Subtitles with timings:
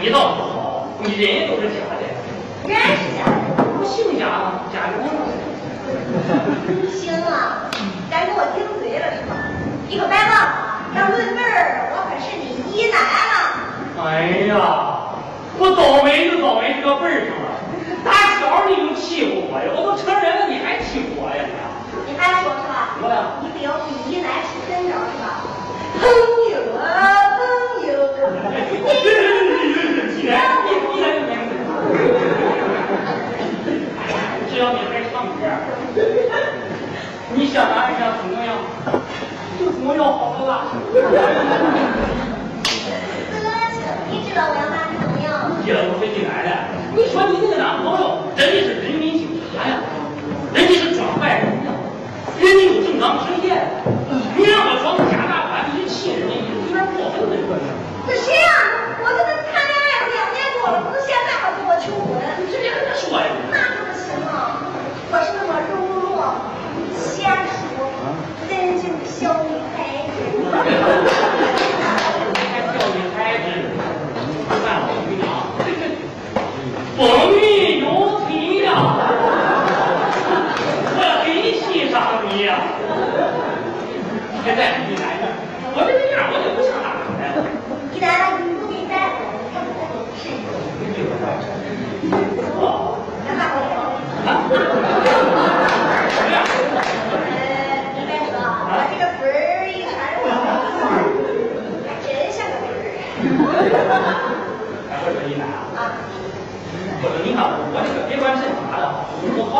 [0.00, 2.02] 你倒好，你人都是假的。
[2.68, 3.32] 人是假的，
[3.78, 5.10] 我姓贾，贾永生。
[6.90, 7.70] 行啊，
[8.10, 9.32] 敢跟我顶嘴了是吧？
[9.88, 10.36] 你可别忘了，
[10.96, 12.96] 要论辈儿，我可是你姨奶
[13.32, 13.34] 了。
[14.04, 14.52] 哎呀，
[15.58, 17.32] 我倒霉就倒霉这个辈儿上。
[41.22, 41.28] 哥
[43.38, 43.46] 哥
[44.10, 46.48] 你知道我要把你怎么样你知我是你来奶
[46.96, 48.02] 你说你那个男朋友？
[48.36, 48.66] 真的是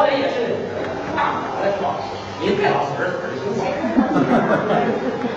[0.03, 0.83] 我也是。
[1.15, 1.95] 干不了是吧
[2.41, 5.32] 您别老损人损人行不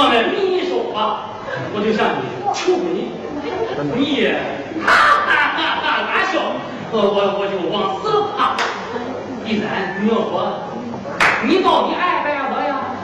[0.00, 1.26] 我们你手吧，
[1.74, 3.10] 我就向你，求你，
[3.98, 4.30] 你，
[4.86, 4.94] 哈
[5.26, 6.06] 哈哈！
[6.06, 6.38] 哪笑？
[6.92, 8.54] 我我我就往死了怕。
[9.44, 10.54] 第三，你要说，
[11.42, 12.94] 你到底爱不爱我呀？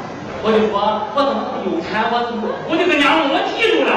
[0.45, 1.99] 我就说，我怎么有钱？
[2.15, 2.31] 我
[2.71, 3.91] 我就个娘们，我记住了。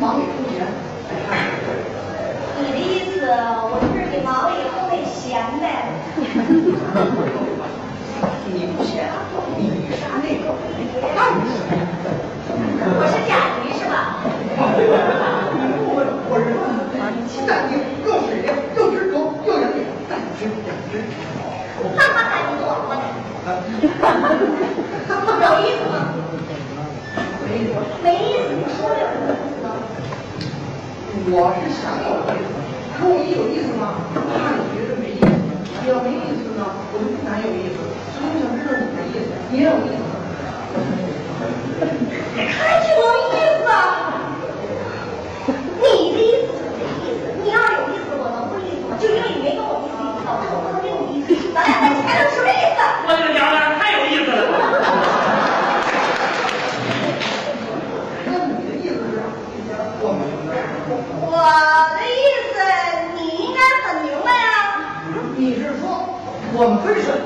[0.00, 0.66] 忙里偷闲。
[2.58, 2.80] 你的意
[3.14, 5.64] 思，我是你忙里偷那闲呗？
[8.52, 9.22] 你不是啊？
[9.56, 9.60] 你
[9.94, 10.44] 啥那个？
[12.82, 13.32] 我是甲
[13.62, 13.94] 鱼是吧？
[15.92, 15.96] 我
[16.28, 16.48] 我我是
[17.28, 17.72] 鸡蛋鱼，
[18.04, 19.14] 又水灵，又直头，
[19.46, 20.92] 又有脸，但只两只。
[21.96, 23.02] 哈哈，哈不错，我的。
[25.40, 25.82] 有意思？
[27.50, 29.66] 没意思你说点什么意思呢
[31.34, 32.54] 我是想有意思
[32.94, 35.26] 可我一有意思吗怕你觉得没意思
[35.90, 36.62] 要没意思呢
[36.94, 37.82] 我就不敢有意思
[38.14, 39.98] 所以我想知道你的意思你也有意思
[42.36, 43.49] 你看着我一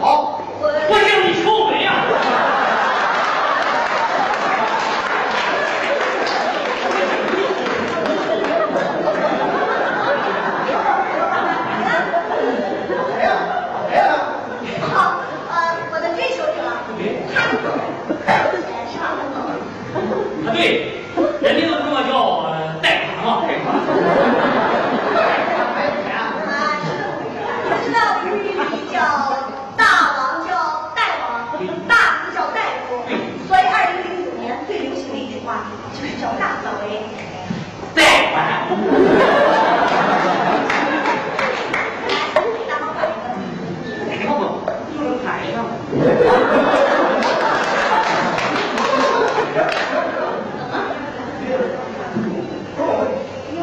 [0.01, 1.64] 好我叫你出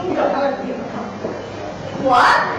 [0.07, 0.41] 你找他
[2.03, 2.50] 干？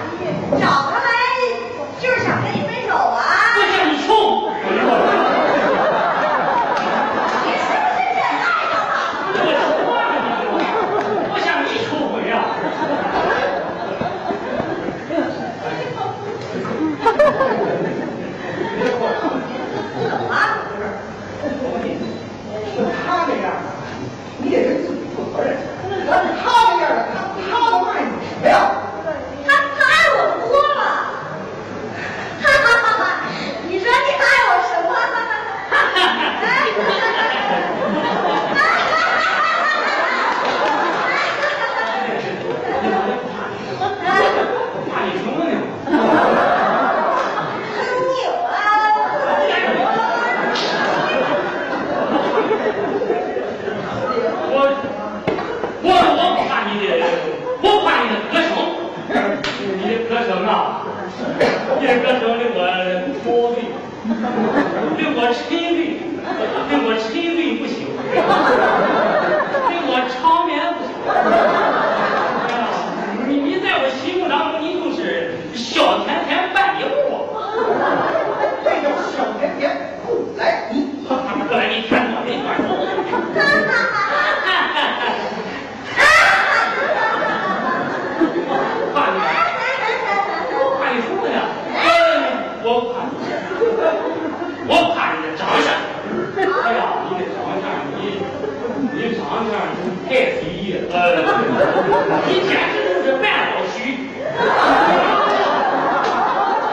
[101.93, 103.77] 你简直就是半老徐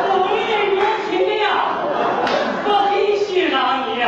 [0.07, 0.16] 我
[0.71, 0.80] 年
[1.10, 1.44] 轻的呀
[2.63, 2.68] 我
[3.27, 4.04] 欣赏你呀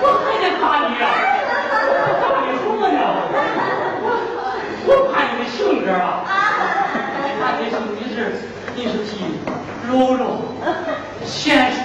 [0.00, 1.02] 我还得夸你呀
[2.20, 2.46] 夸你
[4.84, 5.96] 我夸你的性格啊
[7.58, 7.64] 你
[7.98, 8.16] 你是
[8.76, 9.10] 你是替
[9.88, 10.22] 柔柔
[11.28, 11.76] 先署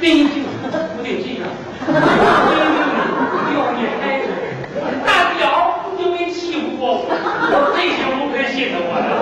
[0.00, 0.38] 真就
[0.96, 1.44] 不对劲啊
[1.84, 2.76] 闺女
[3.54, 4.26] 要你孩子
[5.04, 5.08] 大
[5.38, 5.44] 脚
[5.76, 7.04] 了就没欺负过我
[7.52, 9.20] 我些就不开心了我我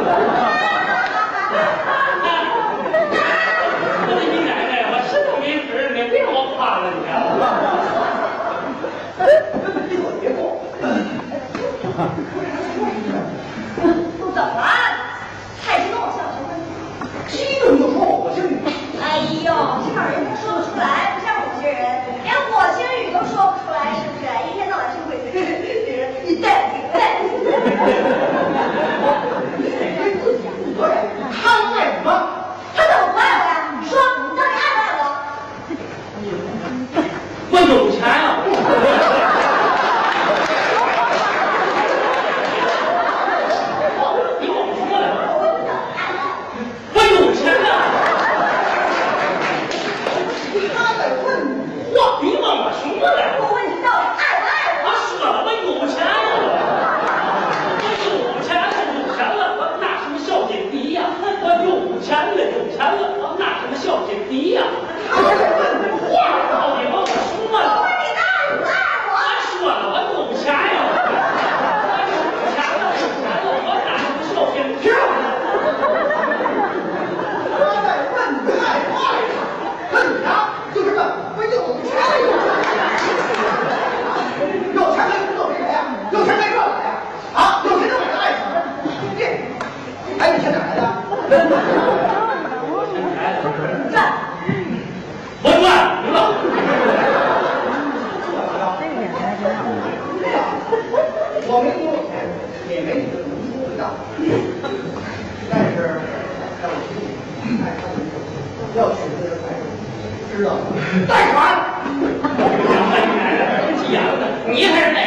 [4.06, 6.96] 日你奶奶我实在你别让我了你
[111.06, 111.38] 贷款。
[112.70, 113.18] 两万元，
[113.78, 114.10] 急眼了，
[114.46, 114.98] 你还是贷，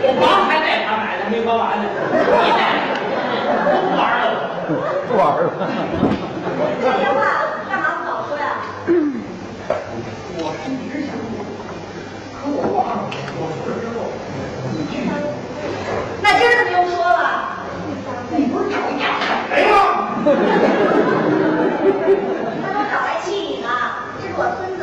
[0.00, 2.60] 我房还贷款买的，没还完呢，你贷，
[3.88, 4.24] 不玩了，
[5.06, 5.40] 不玩了。
[6.80, 7.16] 这电话
[7.68, 8.44] 干嘛不早说呀？
[10.40, 11.44] 我一直想说，
[12.34, 13.04] 可我忘了，
[13.36, 13.96] 我说了之后，
[14.72, 14.92] 你去。
[16.22, 17.60] 那今儿怎么又说了？
[18.30, 19.76] 你不是找丫头来吗？
[22.62, 23.68] 他都找来气你呢，
[24.20, 24.82] 这是我孙子。